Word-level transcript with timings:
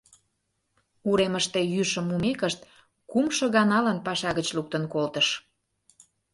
Уремыште 1.09 1.59
йӱшым 1.73 2.05
мумекышт, 2.09 2.59
кумшо 3.11 3.45
ганалан 3.55 3.99
паша 4.05 4.31
гыч 4.37 4.47
луктын 4.55 4.83
колтыш. 4.93 5.27